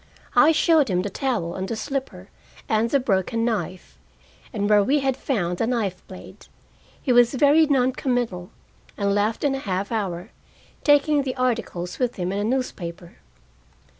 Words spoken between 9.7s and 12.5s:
hour, taking the articles with him in a